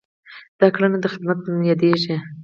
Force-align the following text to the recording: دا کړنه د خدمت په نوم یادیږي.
دا 0.59 0.67
کړنه 0.75 0.97
د 1.01 1.05
خدمت 1.13 1.37
په 1.41 1.49
نوم 1.53 1.61
یادیږي. 1.71 2.15